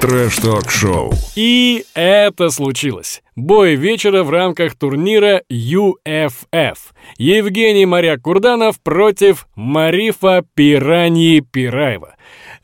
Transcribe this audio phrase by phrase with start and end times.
[0.00, 1.12] Трэш-ток-шоу.
[1.36, 3.22] И это случилось.
[3.36, 6.78] Бой вечера в рамках турнира UFF.
[7.18, 12.14] Евгений Моряк Курданов против Марифа Пираньи Пираева.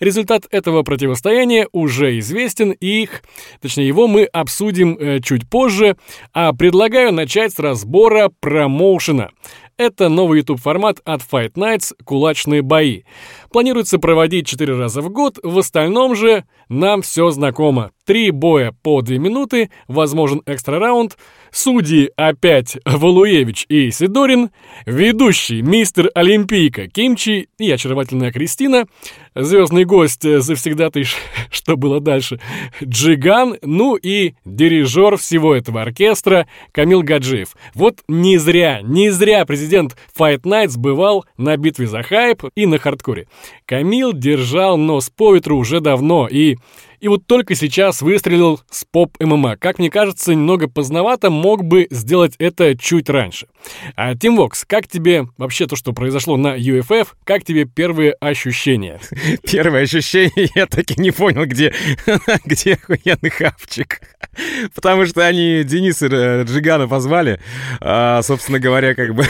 [0.01, 3.23] Результат этого противостояния уже известен, их,
[3.61, 5.97] точнее его мы обсудим э, чуть позже,
[6.35, 9.31] а предлагаю начать с разбора промоушена.
[9.79, 13.03] Это новый YouTube-формат от Fight Nights «Кулачные бои».
[13.51, 17.91] Планируется проводить 4 раза в год, в остальном же нам все знакомо.
[18.07, 21.19] Три боя по 2 минуты, возможен экстра раунд,
[21.57, 24.51] судьи опять Валуевич и Сидорин,
[24.85, 28.87] ведущий мистер Олимпийка Кимчи и очаровательная Кристина,
[29.35, 31.07] звездный гость завсегдатый,
[31.51, 32.41] что было дальше,
[32.85, 37.57] Джиган, ну и дирижер всего этого оркестра Камил Гаджиев.
[37.75, 42.79] Вот не зря, не зря президент Fight Nights бывал на битве за хайп и на
[42.79, 43.29] хардкоре.
[43.65, 46.59] Камил держал нос по ветру уже давно и
[47.01, 49.57] и вот только сейчас выстрелил с поп-ММА.
[49.57, 53.47] Как мне кажется, немного поздновато, мог бы сделать это чуть раньше.
[53.95, 59.01] А, Тим Вокс, как тебе вообще то, что произошло на UFF, как тебе первые ощущения?
[59.43, 61.75] Первое ощущение, я таки не понял, где,
[62.45, 64.01] где охуенный хавчик.
[64.75, 67.41] Потому что они Дениса э, Джигана позвали,
[67.81, 69.25] а, собственно говоря, как бы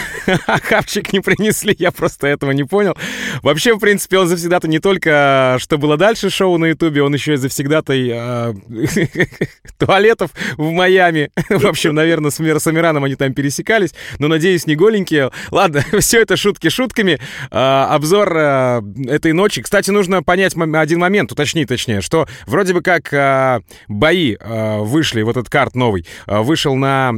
[0.63, 2.97] хавчик не принесли, я просто этого не понял.
[3.43, 7.35] Вообще, в принципе, он завсегда-то не только, что было дальше шоу на Ютубе, он еще
[7.35, 8.55] и завсегда-то а,
[9.79, 11.31] туалетов в Майами.
[11.49, 15.31] В общем, наверное, с, с Амираном они там пересекались, но, надеюсь, не голенькие.
[15.51, 17.19] Ладно, все это шутки шутками.
[17.51, 19.63] А, обзор а, этой ночи.
[19.63, 25.23] Кстати, нужно понять один момент, уточнить точнее, что вроде бы как а, бои а, вышли,
[25.23, 27.13] вот этот карт новый, вышел на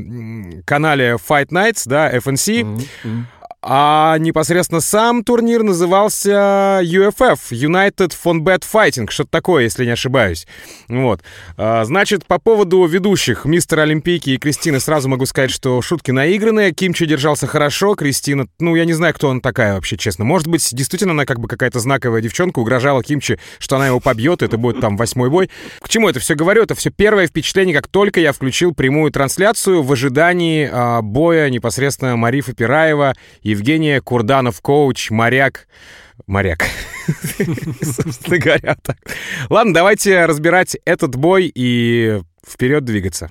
[0.64, 2.62] канале Fight Nights, да, FNC.
[2.62, 3.22] Mm-hmm.
[3.60, 10.46] А непосредственно сам турнир назывался UFF, United Fonbet Fighting, что-то такое, если не ошибаюсь.
[10.88, 11.22] Вот.
[11.56, 16.72] А, значит, по поводу ведущих, мистер Олимпийки и Кристины, сразу могу сказать, что шутки наигранные.
[16.72, 20.24] Кимчи держался хорошо, Кристина, ну, я не знаю, кто она такая вообще, честно.
[20.24, 24.42] Может быть, действительно она как бы какая-то знаковая девчонка, угрожала Кимчи, что она его побьет,
[24.42, 25.50] это будет там восьмой бой.
[25.80, 26.62] К чему это все говорю?
[26.62, 32.14] Это все первое впечатление, как только я включил прямую трансляцию в ожидании а, боя непосредственно
[32.14, 33.16] Марифа Пираева
[33.48, 35.68] Евгения Курданов, коуч, моряк.
[36.26, 36.64] Моряк.
[37.82, 38.98] Собственно говоря, так.
[39.48, 43.30] Ладно, давайте разбирать этот бой и вперед двигаться.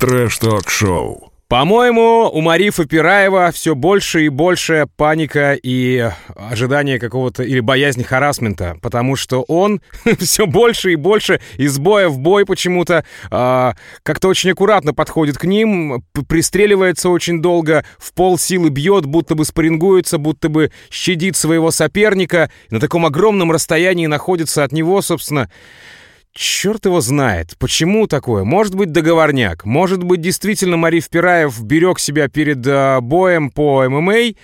[0.00, 1.25] Трэш-ток-шоу.
[1.48, 8.76] По-моему, у Марифа Пираева все больше и больше паника и ожидание какого-то или боязнь харасмента,
[8.82, 9.80] потому что он
[10.18, 15.44] все больше и больше из боя в бой почему-то э, как-то очень аккуратно подходит к
[15.44, 21.70] ним, пристреливается очень долго, в пол силы бьет, будто бы спарингуется, будто бы щадит своего
[21.70, 25.48] соперника, на таком огромном расстоянии находится от него, собственно,
[26.36, 28.44] Черт его знает, почему такое?
[28.44, 29.64] Может быть, договорняк.
[29.64, 34.34] Может быть, действительно Мариф Пираев берег себя перед э, боем по ММА,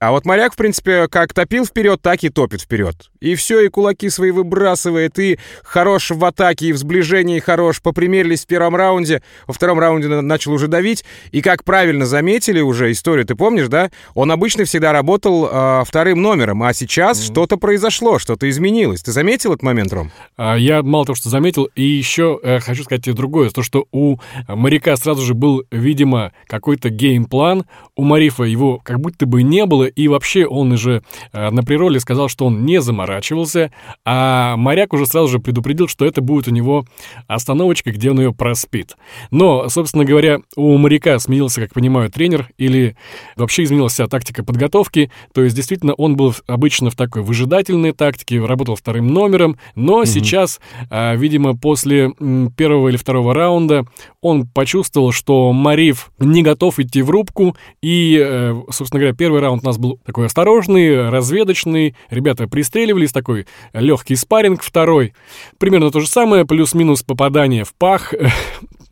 [0.00, 3.10] а вот моряк, в принципе, как топил вперед, так и топит вперед.
[3.20, 7.82] И все, и кулаки свои выбрасывает, и хорош в атаке, и в сближении хорош.
[7.82, 11.04] Попримерились в первом раунде, во втором раунде начал уже давить.
[11.32, 13.90] И как правильно заметили уже историю, ты помнишь, да?
[14.14, 17.32] Он обычно всегда работал э, вторым номером, а сейчас mm-hmm.
[17.32, 19.02] что-то произошло, что-то изменилось.
[19.02, 20.12] Ты заметил этот момент, Ром?
[20.36, 23.50] А, я мало того, что заметил, и еще э, хочу сказать тебе другое.
[23.50, 27.64] То, что у моряка сразу же был, видимо, какой-то геймплан,
[27.96, 32.00] у Марифа его как будто бы не было, и вообще он уже э, на прироле
[32.00, 33.72] сказал, что он не заморачивался,
[34.04, 36.84] а моряк уже сразу же предупредил, что это будет у него
[37.26, 38.96] остановочка, где он ее проспит.
[39.30, 42.96] Но, собственно говоря, у моряка сменился, как понимаю, тренер, или
[43.36, 48.44] вообще изменилась вся тактика подготовки, то есть действительно он был обычно в такой выжидательной тактике,
[48.44, 50.06] работал вторым номером, но mm-hmm.
[50.06, 50.60] сейчас,
[50.90, 52.12] а, видимо, после
[52.56, 53.86] первого или второго раунда
[54.20, 59.62] он почувствовал, что Мариф не готов идти в рубку, и, э, собственно говоря, первый раунд
[59.62, 61.94] у нас был такой осторожный, разведочный.
[62.10, 64.62] Ребята пристреливались, такой легкий спарринг.
[64.62, 65.14] Второй
[65.58, 68.12] примерно то же самое, плюс-минус попадание в пах.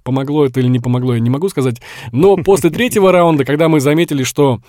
[0.06, 1.82] Помогло это или не помогло, я не могу сказать.
[2.12, 4.60] Но после третьего раунда, когда мы заметили, что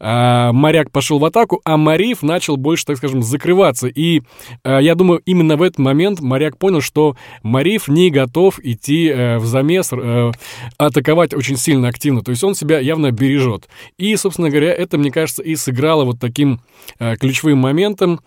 [0.00, 3.86] э, моряк пошел в атаку, а Мариф начал больше, так скажем, закрываться.
[3.86, 4.22] И
[4.64, 9.36] э, я думаю, именно в этот момент моряк понял, что Мариф не готов идти э,
[9.36, 10.32] в замес, э,
[10.78, 12.22] атаковать очень сильно активно.
[12.22, 13.68] То есть он себя явно бережет.
[13.98, 16.62] И, собственно говоря, это, мне кажется, и сыграло вот таким
[16.98, 18.20] э, ключевым моментом.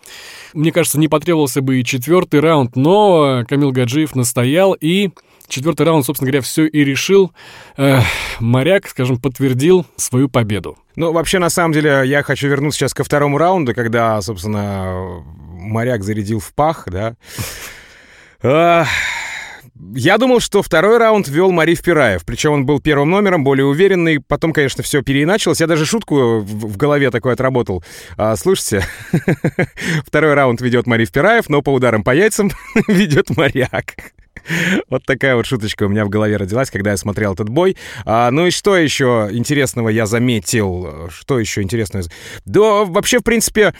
[0.54, 5.10] Мне кажется, не потребовался бы и четвертый раунд, но Камил Гаджиев настоял и
[5.52, 7.32] четвертый раунд, собственно говоря, все и решил.
[7.76, 8.00] Э,
[8.40, 10.78] моряк, скажем, подтвердил свою победу.
[10.96, 15.22] Ну, вообще, на самом деле, я хочу вернуться сейчас ко второму раунду, когда, собственно,
[15.62, 17.16] моряк зарядил в пах, да.
[19.94, 24.20] я думал, что второй раунд вел Мариф Пираев, причем он был первым номером, более уверенный.
[24.20, 25.60] Потом, конечно, все переиначилось.
[25.60, 27.84] Я даже шутку в, голове такой отработал.
[28.16, 28.84] А, слышите,
[30.06, 32.50] второй раунд ведет Мариф Пираев, но по ударам по яйцам
[32.88, 33.94] ведет моряк.
[34.90, 37.76] Вот такая вот шуточка у меня в голове родилась, когда я смотрел этот бой.
[38.04, 41.08] А, ну и что еще интересного я заметил?
[41.10, 42.04] Что еще интересного?
[42.44, 43.74] Да, вообще, в принципе,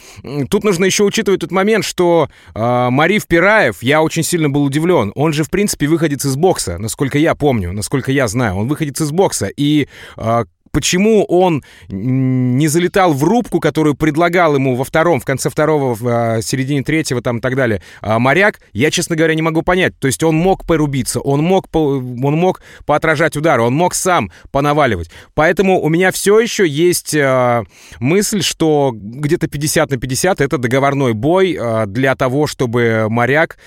[0.49, 5.11] тут нужно еще учитывать тот момент, что а, Мариф Пираев, я очень сильно был удивлен.
[5.15, 8.55] Он же, в принципе, выходец из бокса, насколько я помню, насколько я знаю.
[8.55, 9.47] Он выходец из бокса.
[9.55, 15.49] И а, почему он не залетал в рубку, которую предлагал ему во втором, в конце
[15.49, 19.43] второго, в а, середине третьего там и так далее, а, моряк, я, честно говоря, не
[19.43, 19.97] могу понять.
[19.99, 25.11] То есть он мог порубиться, он мог, он мог поотражать удары, он мог сам понаваливать.
[25.35, 27.63] Поэтому у меня все еще есть а,
[27.99, 33.57] мысль, что где-то 50 на 50 это договорной бой для того, чтобы моряк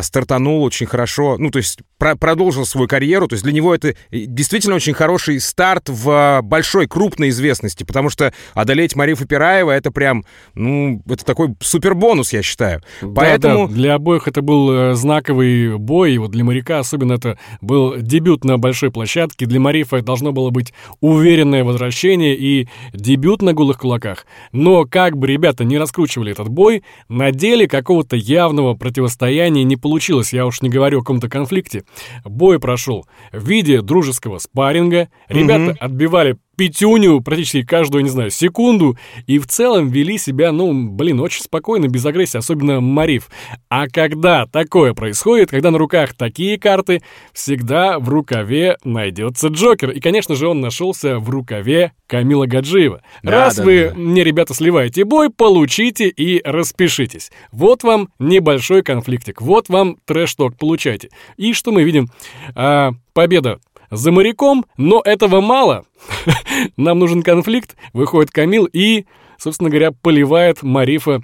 [0.00, 3.28] стартанул очень хорошо, ну, то есть продолжил свою карьеру.
[3.28, 8.34] То есть для него это действительно очень хороший старт в большой, крупной известности, потому что
[8.52, 12.82] одолеть Марифа Пираева это прям, ну, это такой супер бонус, я считаю.
[13.00, 13.68] Да, Поэтому...
[13.68, 17.96] Да, для обоих это был э, знаковый бой, и вот для моряка особенно это был
[17.96, 23.54] дебют на большой площадке, для Марифа это должно было быть уверенное возвращение и дебют на
[23.54, 24.26] голых кулаках.
[24.52, 30.34] Но как бы ребята не раскручивали этот бой, на деле какого-то явного противостояния не получилось,
[30.34, 31.84] я уж не говорю о каком-то конфликте.
[32.26, 35.76] Бой прошел в виде дружеского спарринга, ребята угу.
[35.80, 38.96] отбивали пятюню практически каждую, не знаю, секунду,
[39.26, 43.30] и в целом вели себя, ну, блин, очень спокойно, без агрессии, особенно Мариф.
[43.68, 47.02] А когда такое происходит, когда на руках такие карты,
[47.32, 49.90] всегда в рукаве найдется Джокер.
[49.90, 53.02] И, конечно же, он нашелся в рукаве Камила Гаджиева.
[53.22, 53.94] Да, Раз да, вы да.
[53.98, 57.30] мне, ребята, сливаете бой, получите и распишитесь.
[57.50, 61.08] Вот вам небольшой конфликтик, вот вам трэш-ток, получайте.
[61.36, 62.08] И что мы видим?
[62.54, 63.60] А, победа
[63.92, 65.84] за моряком, но этого мало.
[66.76, 69.04] Нам нужен конфликт, выходит Камил и
[69.42, 71.20] собственно говоря, поливает Марифа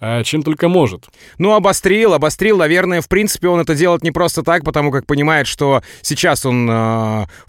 [0.00, 1.06] а, чем только может.
[1.38, 5.46] Ну, обострил, обострил, наверное, в принципе, он это делает не просто так, потому как понимает,
[5.46, 6.72] что сейчас он э,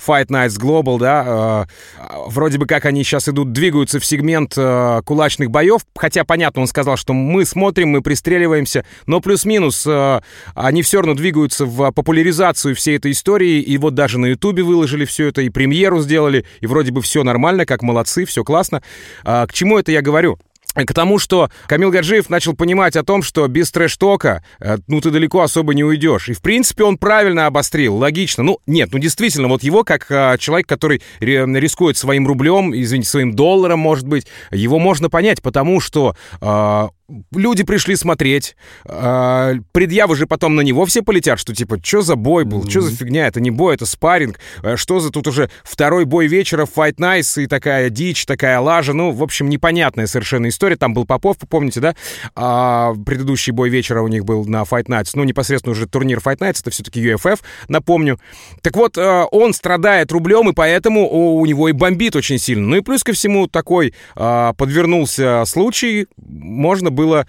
[0.06, 1.68] Fight Nights Global, да,
[2.00, 6.62] э, вроде бы как они сейчас идут, двигаются в сегмент э, кулачных боев, хотя, понятно,
[6.62, 10.22] он сказал, что мы смотрим, мы пристреливаемся, но плюс-минус э,
[10.56, 15.06] они все равно двигаются в популяризацию всей этой истории, и вот даже на Ютубе выложили
[15.06, 18.82] все это, и премьеру сделали, и вроде бы все нормально, как молодцы, все классно.
[19.24, 20.13] А, к чему это я говорю?
[20.14, 20.38] Говорю
[20.76, 25.12] к тому, что Камил Гаджиев начал понимать о том, что без трэш-тока, э, ну, ты
[25.12, 26.30] далеко особо не уйдешь.
[26.30, 28.44] И, в принципе, он правильно обострил, логично.
[28.44, 33.36] Ну, нет, ну, действительно, вот его, как а, человек, который рискует своим рублем, извините, своим
[33.36, 36.90] долларом, может быть, его можно понять, потому что а,
[37.36, 38.56] люди пришли смотреть,
[38.86, 42.70] э, предъявы же потом на него все полетят, что типа, что за бой был, mm-hmm.
[42.70, 46.28] что за фигня, это не бой, это спарринг, э, что за тут уже второй бой
[46.28, 50.94] вечера, Fight Nice и такая дичь, такая лажа, ну, в общем, непонятная совершенно история, там
[50.94, 51.96] был Попов, помните, да,
[52.36, 56.38] а, предыдущий бой вечера у них был на Fight Nights, ну, непосредственно уже турнир Fight
[56.38, 58.20] Nights, это все-таки UFF, напомню.
[58.62, 62.66] Так вот, э, он страдает рублем, и поэтому у, у него и бомбит очень сильно.
[62.66, 67.26] Ну и плюс ко всему такой э, подвернулся случай, можно было было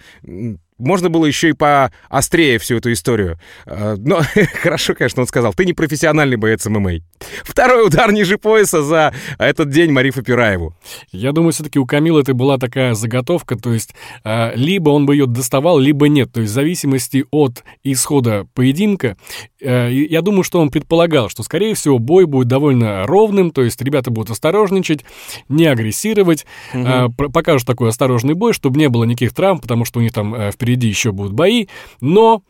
[0.77, 3.39] можно было еще и поострее всю эту историю.
[3.65, 4.21] Э, но
[4.61, 6.95] хорошо, конечно, он сказал, ты не профессиональный боец ММА.
[7.43, 10.75] Второй удар ниже пояса за этот день Марифа Пираеву.
[11.11, 15.15] Я думаю, все-таки у Камила это была такая заготовка, то есть э, либо он бы
[15.15, 16.31] ее доставал, либо нет.
[16.33, 19.17] То есть в зависимости от исхода поединка,
[19.61, 23.81] э, я думаю, что он предполагал, что, скорее всего, бой будет довольно ровным, то есть
[23.81, 25.05] ребята будут осторожничать,
[25.47, 27.13] не агрессировать, угу.
[27.13, 30.57] покажут такой осторожный бой, чтобы не было никаких травм, потому что у них там в
[30.65, 31.67] впереди еще будут бои,
[32.01, 32.41] но,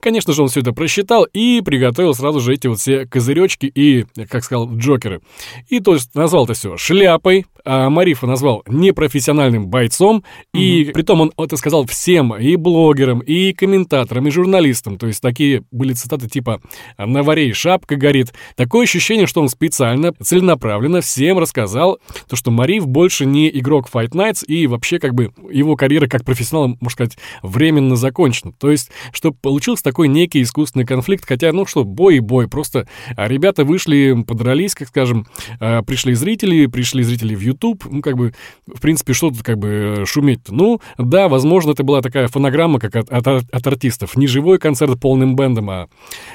[0.00, 4.06] конечно же, он все это просчитал и приготовил сразу же эти вот все козыречки и,
[4.30, 5.20] как сказал, джокеры.
[5.68, 10.58] И то есть назвал это все шляпой, а Марифа назвал непрофессиональным бойцом, mm-hmm.
[10.58, 15.64] и притом он это сказал всем, и блогерам, и комментаторам, и журналистам, то есть такие
[15.70, 16.62] были цитаты типа
[16.96, 18.32] «на варе шапка горит».
[18.56, 24.12] Такое ощущение, что он специально, целенаправленно всем рассказал, то, что Мариф больше не игрок Fight
[24.12, 28.54] Nights, и вообще как бы его карьера как профессионала, можно сказать, временно закончен.
[28.54, 32.88] То есть, чтобы получился такой некий искусственный конфликт, хотя, ну что, бой и бой, просто
[33.14, 35.26] а ребята вышли, подрались, как скажем,
[35.60, 38.34] а, пришли зрители, пришли зрители в YouTube, ну, как бы,
[38.66, 40.50] в принципе, что тут как бы шуметь -то?
[40.50, 44.16] Ну, да, возможно, это была такая фонограмма, как от, от, от артистов.
[44.16, 45.88] Не живой концерт полным бендом, а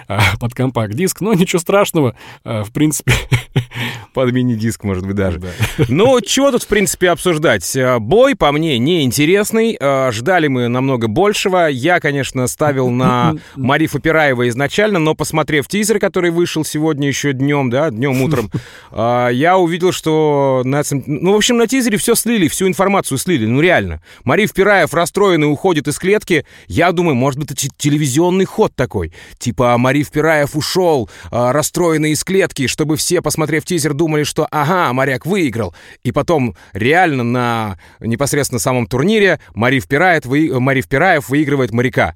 [0.07, 3.13] а, под компакт-диск, но ничего страшного, а, в принципе.
[4.13, 5.39] Под мини-диск, может быть, даже.
[5.39, 5.49] Да.
[5.87, 7.75] Ну, чего тут, в принципе, обсуждать?
[7.75, 9.77] А, бой, по мне, неинтересный.
[9.79, 11.67] А, ждали мы намного большего.
[11.67, 17.69] Я, конечно, ставил на Марифа Пираева изначально, но, посмотрев тизер, который вышел сегодня еще днем,
[17.69, 18.51] да, днем утром,
[18.91, 20.61] я увидел, что...
[20.65, 20.83] На...
[21.21, 23.45] Ну, в общем, на тизере все слили, всю информацию слили.
[23.45, 24.01] Ну, реально.
[24.23, 26.45] Мариф Пираев расстроенный уходит из клетки.
[26.67, 29.13] Я думаю, может быть, это телевизионный ход такой.
[29.37, 35.25] Типа, Мариф Пираев ушел, расстроенный из клетки, чтобы все, посмотрев тизер, думали, что ага, моряк
[35.25, 35.73] выиграл.
[36.03, 42.15] И потом реально на непосредственно самом турнире Мариф Пираев, вы, Мариф Пираев выигрывает моряка.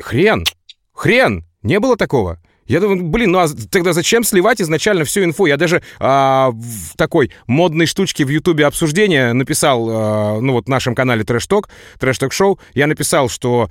[0.00, 0.44] Хрен!
[0.92, 1.44] Хрен!
[1.62, 2.40] Не было такого?
[2.66, 5.46] Я думаю, блин, ну а тогда зачем сливать изначально всю инфу?
[5.46, 10.68] Я даже а, в такой модной штучке в Ютубе обсуждения написал, а, ну вот в
[10.68, 11.68] нашем канале Трэш Ток,
[11.98, 13.68] Трэш Ток Шоу, я написал, что,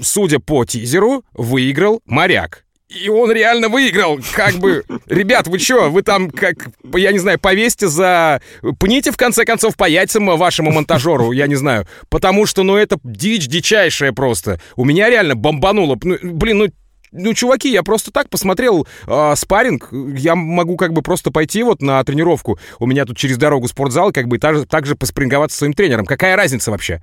[0.00, 2.64] судя по тизеру, выиграл моряк.
[2.94, 4.18] И он реально выиграл.
[4.34, 8.42] Как бы, ребят, вы что, вы там, как, я не знаю, повесьте за...
[8.78, 11.86] Пните, в конце концов, по яйцам вашему монтажеру, я не знаю.
[12.10, 14.60] Потому что, ну, это дичь дичайшая просто.
[14.76, 15.98] У меня реально бомбануло.
[16.02, 16.68] Ну, блин, ну,
[17.12, 19.88] ну, чуваки, я просто так посмотрел э, спарринг.
[19.92, 22.58] Я могу как бы просто пойти вот на тренировку.
[22.78, 26.06] У меня тут через дорогу спортзал, как бы так, так же поспринговаться своим тренером.
[26.06, 27.02] Какая разница вообще?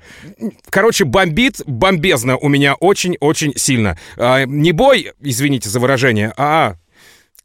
[0.69, 3.97] Короче, бомбит бомбезно у меня очень-очень сильно.
[4.17, 6.75] Э, не бой, извините за выражение, а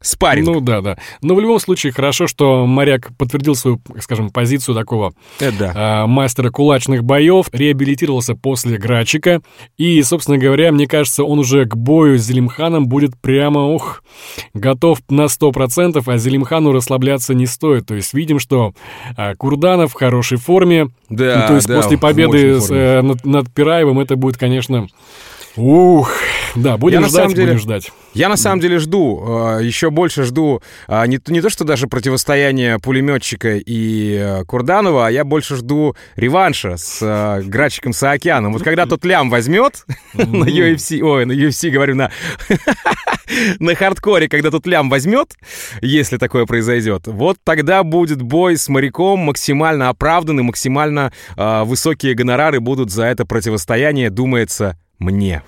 [0.01, 0.47] спарринг.
[0.47, 0.97] Ну да, да.
[1.21, 6.03] Но в любом случае хорошо, что моряк подтвердил свою, скажем, позицию такого Это да.
[6.03, 9.41] э, мастера кулачных боев, реабилитировался после Грачика.
[9.77, 14.03] И, собственно говоря, мне кажется, он уже к бою с Зелимханом будет прямо, ух,
[14.53, 17.85] готов на 100%, а Зелимхану расслабляться не стоит.
[17.85, 18.73] То есть видим, что
[19.17, 20.87] э, Курданов в хорошей форме.
[21.09, 24.87] Да, ну, то есть да, после победы с, э, над, над Пираевым это будет, конечно...
[25.57, 26.11] Ух,
[26.55, 27.91] да, будем я ждать, деле, будем ждать.
[28.13, 31.87] Я на самом деле жду, э, еще больше жду э, не, не то, что даже
[31.87, 38.53] противостояние пулеметчика и э, Курданова, а я больше жду реванша с Градчиком Саакяном.
[38.53, 42.11] Вот когда тот лям возьмет на UFC, ой, на UFC, говорю, на
[43.59, 45.33] на хардкоре, когда тот лям возьмет,
[45.81, 52.91] если такое произойдет, вот тогда будет бой с моряком максимально оправданный, максимально высокие гонорары будут
[52.91, 55.41] за это противостояние, думается мне.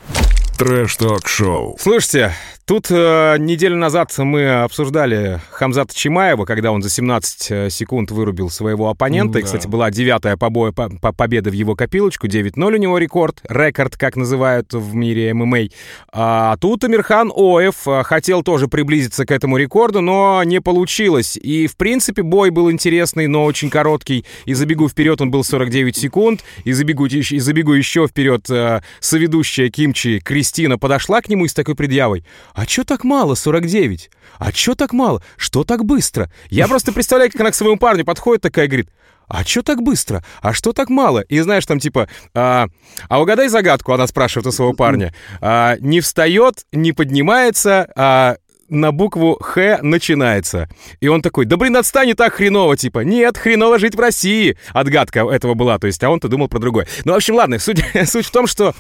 [0.57, 1.77] Трэш-ток-шоу.
[1.79, 2.33] Слушайте,
[2.67, 8.49] Тут э, неделю назад мы обсуждали Хамзата Чимаева, когда он за 17 э, секунд вырубил
[8.49, 9.35] своего оппонента.
[9.35, 9.39] Да.
[9.39, 12.27] И, кстати, была девятая побоя, по, по, победа в его копилочку.
[12.27, 13.39] 9-0 у него рекорд.
[13.47, 15.69] Рекорд, как называют в мире ММА.
[16.11, 21.37] А тут Амирхан Оев э, хотел тоже приблизиться к этому рекорду, но не получилось.
[21.37, 24.25] И, в принципе, бой был интересный, но очень короткий.
[24.43, 26.43] И забегу вперед он был 49 секунд.
[26.65, 31.53] И забегу, и забегу еще вперед э, соведущая Кимчи Кристина подошла к нему и с
[31.53, 32.25] такой предъявой.
[32.57, 34.09] А чё так мало, 49?
[34.39, 35.21] А чё так мало?
[35.37, 36.31] Что так быстро?
[36.49, 38.89] Я просто представляю, как она к своему парню подходит такая и говорит,
[39.27, 40.23] а чё так быстро?
[40.41, 41.19] А что так мало?
[41.19, 42.65] И знаешь, там типа, а,
[43.09, 45.13] а угадай загадку, она спрашивает у своего парня.
[45.39, 48.37] А, не встает, не поднимается, а
[48.69, 50.69] на букву «Х» начинается.
[50.99, 52.99] И он такой, да блин, отстань, так хреново, типа.
[52.99, 54.57] Нет, хреново жить в России.
[54.73, 56.87] Отгадка этого была, то есть, а он-то думал про другое.
[57.05, 58.73] Ну, в общем, ладно, суть, суть в том, что...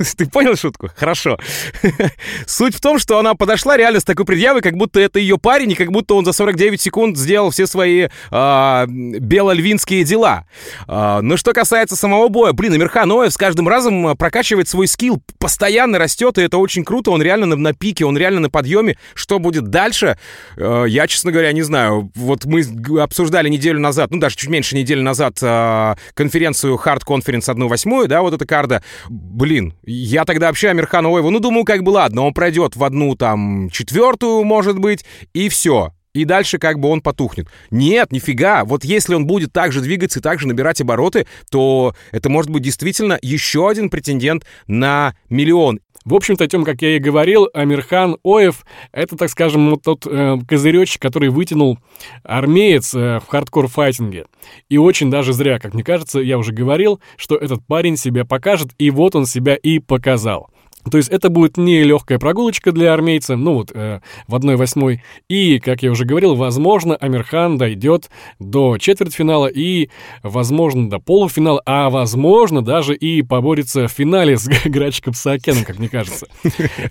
[0.16, 0.90] Ты понял шутку?
[0.96, 1.38] Хорошо.
[2.46, 5.72] Суть в том, что она подошла реально с такой предъявой, как будто это ее парень,
[5.72, 10.46] и как будто он за 49 секунд сделал все свои э, бело-львинские дела.
[10.88, 15.22] Э, но что касается самого боя, блин, Амирхан Оев с каждым разом прокачивает свой скилл,
[15.38, 18.96] постоянно растет, и это очень круто, он реально на, на пике, он реально на подъеме.
[19.14, 20.18] Что будет дальше,
[20.56, 22.10] э, я, честно говоря, не знаю.
[22.14, 22.62] Вот мы
[23.00, 28.22] обсуждали неделю назад, ну, даже чуть меньше недели назад, э, конференцию Hard Conference 1.8, да,
[28.22, 28.82] вот эта карда.
[29.08, 33.14] Блин, я тогда вообще Амирхан Оеву, ну, думаю, как бы ладно, он пройдет в одну
[33.16, 37.48] там четвертую, может быть, и все и дальше как бы он потухнет.
[37.70, 38.64] Нет, нифига.
[38.64, 42.50] Вот если он будет так же двигаться и так же набирать обороты, то это может
[42.50, 45.80] быть действительно еще один претендент на миллион.
[46.04, 50.06] В общем-то, о том, как я и говорил, Амирхан Оев— это, так скажем, вот тот
[50.06, 51.78] э, козыречек, который вытянул
[52.24, 54.24] армеец э, в хардкор-файтинге.
[54.70, 58.70] И очень даже зря, как мне кажется, я уже говорил, что этот парень себя покажет,
[58.78, 60.48] и вот он себя и показал.
[60.90, 64.98] То есть это будет не легкая прогулочка для армейца, ну вот э, в 1-8.
[65.28, 68.08] И, как я уже говорил, возможно, Амирхан дойдет
[68.38, 69.90] до четвертьфинала и,
[70.22, 75.88] возможно, до полуфинала, а возможно, даже и поборется в финале с Грачиком Саакяном, как мне
[75.88, 76.26] кажется.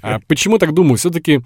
[0.01, 0.97] А почему так думаю?
[0.97, 1.41] Все-таки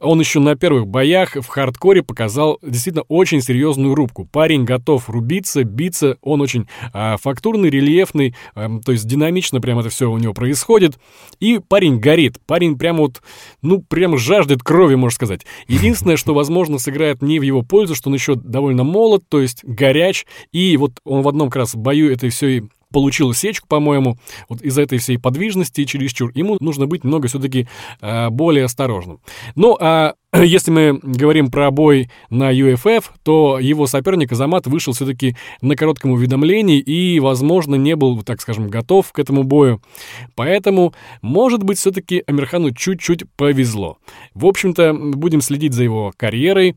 [0.00, 4.24] он еще на первых боях в хардкоре показал действительно очень серьезную рубку.
[4.24, 9.90] Парень готов рубиться, биться, он очень а, фактурный, рельефный, а, то есть динамично прямо это
[9.90, 10.98] все у него происходит.
[11.40, 13.22] И парень парень горит, парень прям вот,
[13.62, 15.46] ну, прям жаждет крови, можно сказать.
[15.66, 19.64] Единственное, что, возможно, сыграет не в его пользу, что он еще довольно молод, то есть
[19.64, 24.18] горяч, и вот он в одном как раз бою это все и получил сечку, по-моему,
[24.48, 26.30] вот из-за этой всей подвижности чересчур.
[26.34, 27.68] Ему нужно быть немного все-таки
[28.00, 29.20] э, более осторожным.
[29.54, 35.36] Ну, а если мы говорим про бой на UFF, то его соперник Азамат вышел все-таки
[35.62, 39.80] на коротком уведомлении и, возможно, не был, так скажем, готов к этому бою.
[40.34, 43.98] Поэтому, может быть, все-таки Амирхану чуть-чуть повезло.
[44.34, 46.76] В общем-то, будем следить за его карьерой,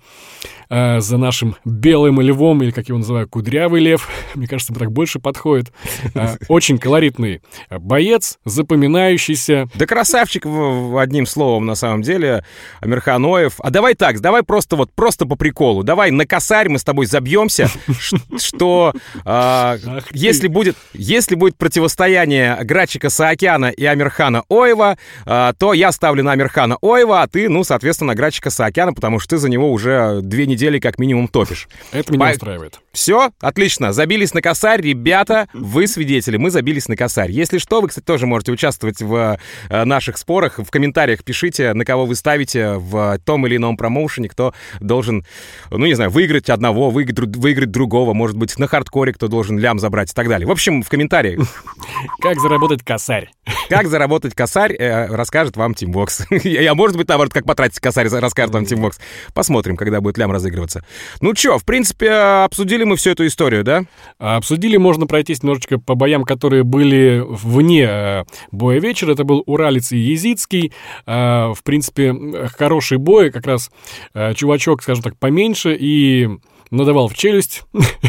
[0.69, 4.07] э, за нашим белым львом, или, как его называю, кудрявый лев.
[4.35, 5.71] Мне кажется, так больше подходит.
[6.13, 9.67] Э, очень колоритный боец, запоминающийся.
[9.75, 12.43] Да красавчик, одним словом, на самом деле,
[12.81, 13.55] Амирхан Ноев.
[13.59, 15.83] А давай так, давай просто вот, просто по приколу.
[15.83, 17.69] Давай на косарь мы с тобой забьемся,
[18.37, 18.93] что
[19.25, 19.77] а,
[20.11, 26.33] если будет, если будет противостояние Грачика Саакяна и Амирхана Оева, а, то я ставлю на
[26.33, 30.19] Амирхана Оева, а ты, ну, соответственно, на Грачика Саакяна, потому что ты за него уже
[30.21, 31.67] две недели как минимум топишь.
[31.91, 32.79] Это меня устраивает.
[32.91, 33.93] Все, отлично.
[33.93, 37.31] Забились на косарь, ребята, вы свидетели, мы забились на косарь.
[37.31, 40.59] Если что, вы, кстати, тоже можете участвовать в э, наших спорах.
[40.59, 45.23] В комментариях пишите, на кого вы ставите в том или ином промоушене, кто должен,
[45.69, 49.79] ну, не знаю, выиграть одного, выиграть, выиграть другого, может быть, на хардкоре кто должен лям
[49.79, 50.45] забрать и так далее.
[50.45, 51.39] В общем, в комментариях.
[52.21, 53.29] Как заработать косарь?
[53.69, 56.27] Как заработать косарь, э, расскажет вам Тимбокс.
[56.43, 58.99] Я, может быть, наоборот, как потратить косарь, расскажет вам Тимбокс.
[59.33, 60.83] Посмотрим, когда будет лям разыгрываться.
[61.21, 63.85] Ну что, в принципе, обсудили мы всю эту историю, да?
[64.17, 69.13] Обсудили, можно пройтись немножечко по боям, которые были вне э, боя вечера.
[69.13, 70.73] Это был Уралец и Езицкий.
[71.05, 72.13] Э, в принципе,
[72.57, 73.69] хороший бой, как раз
[74.13, 76.29] э, чувачок, скажем так, поменьше и
[76.71, 77.63] надавал в челюсть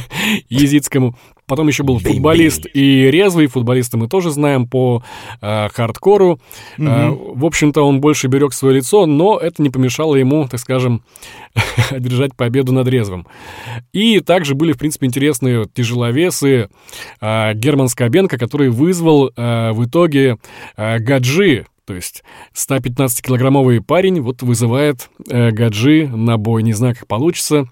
[0.48, 1.16] Езицкому.
[1.46, 3.48] Потом еще был футболист и резвый.
[3.48, 5.02] Футболиста мы тоже знаем по
[5.40, 6.40] э, хардкору.
[6.78, 6.86] Угу.
[6.86, 11.02] Э, в общем-то, он больше берег свое лицо, но это не помешало ему, так скажем,
[11.90, 13.26] одержать победу над резвым.
[13.92, 16.70] И также были, в принципе, интересные тяжеловесы
[17.20, 20.38] э, Герман Скобенко, который вызвал э, в итоге
[20.76, 26.62] э, Гаджи, то есть 115-килограммовый парень вот вызывает э, Гаджи на бой.
[26.62, 27.66] Не знаю, как получится,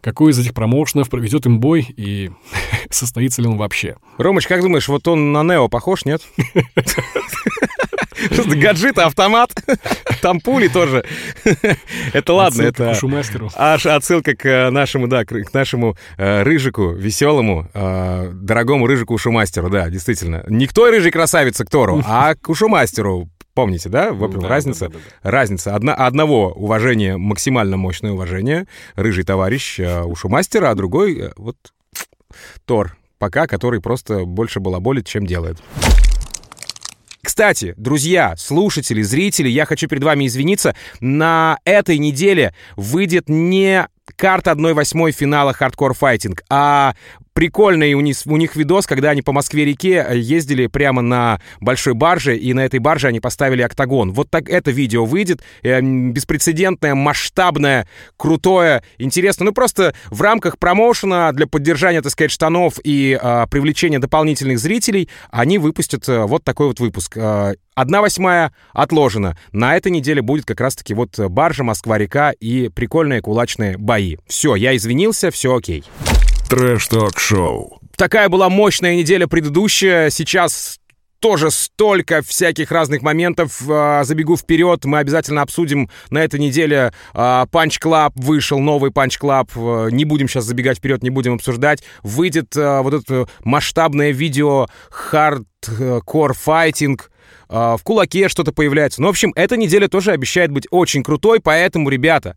[0.00, 2.30] какой из этих промоушенов проведет им бой и
[2.90, 3.96] состоится ли он вообще.
[4.16, 6.22] Ромыч, как думаешь, вот он на Нео похож, нет?
[8.46, 9.50] Гаджи-то автомат,
[10.22, 11.04] там пули тоже.
[12.12, 12.90] Это ладно, это...
[13.54, 19.90] Аж отсылка к нашему, да, к нашему э, рыжику, веселому, э, дорогому рыжику Шумастеру, да,
[19.90, 20.44] действительно.
[20.48, 24.12] Не к той рыжей красавице, к Тору, а к Шумастеру, Помните, да?
[24.12, 24.88] В общем, да, разница.
[24.90, 25.30] Да, да, да.
[25.30, 25.74] Разница.
[25.74, 28.66] Одна, одного уважения, максимально мощное уважение,
[28.96, 31.56] рыжий товарищ э, у шумастера, а другой э, вот
[32.66, 35.56] Тор, пока, который просто больше балаболит, чем делает.
[37.22, 40.76] Кстати, друзья, слушатели, зрители, я хочу перед вами извиниться.
[41.00, 46.94] На этой неделе выйдет не карта 1-8 финала Hardcore Fighting, а
[47.36, 51.92] прикольный у них, у них видос, когда они по Москве-реке э, ездили прямо на большой
[51.92, 54.12] барже, и на этой барже они поставили октагон.
[54.12, 59.44] Вот так это видео выйдет, э, беспрецедентное, масштабное, крутое, интересно.
[59.44, 65.10] Ну, просто в рамках промоушена для поддержания, так сказать, штанов и э, привлечения дополнительных зрителей
[65.30, 67.18] они выпустят э, вот такой вот выпуск.
[67.74, 69.36] Одна восьмая отложена.
[69.52, 74.16] На этой неделе будет как раз-таки вот баржа, Москва-река и прикольные кулачные бои.
[74.26, 75.84] Все, я извинился, все окей.
[76.48, 77.80] Трэш-ток-шоу.
[77.96, 80.10] Такая была мощная неделя предыдущая.
[80.10, 80.78] Сейчас
[81.18, 83.62] тоже столько всяких разных моментов.
[83.68, 88.12] А, забегу вперед, мы обязательно обсудим на этой неделе Punch Club.
[88.16, 89.50] Вышел новый Punch Club.
[89.56, 91.82] Не будем сейчас забегать вперед, не будем обсуждать.
[92.02, 94.68] Выйдет а, вот это масштабное видео
[95.10, 97.00] Hardcore Fighting.
[97.48, 99.00] В кулаке что-то появляется.
[99.00, 102.36] Ну, в общем, эта неделя тоже обещает быть очень крутой, поэтому, ребята,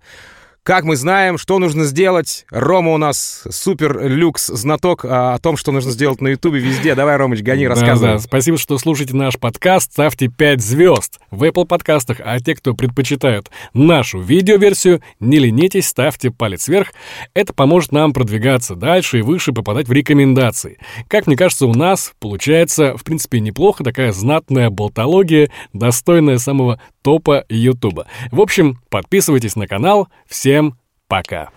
[0.63, 2.45] как мы знаем, что нужно сделать?
[2.51, 6.95] Рома у нас супер люкс знаток а, о том, что нужно сделать на Ютубе везде.
[6.95, 8.13] Давай, Ромыч, гони, да, рассказывай.
[8.13, 9.93] Да, спасибо, что слушаете наш подкаст.
[9.93, 16.29] Ставьте 5 звезд в Apple подкастах, а те, кто предпочитают нашу видеоверсию, не ленитесь, ставьте
[16.29, 16.89] палец вверх.
[17.33, 20.77] Это поможет нам продвигаться дальше и выше, попадать в рекомендации.
[21.07, 27.45] Как мне кажется, у нас получается, в принципе, неплохо, такая знатная болтология, достойная самого топа
[27.49, 28.07] Ютуба.
[28.31, 30.09] В общем, подписывайтесь на канал.
[30.49, 31.51] Всем пока.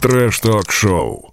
[0.00, 1.31] Трэш-ток-шоу.